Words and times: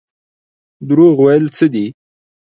دروغ 0.87 1.15
ویل 1.25 1.45
څه 1.55 1.65
دي؟ 1.73 1.85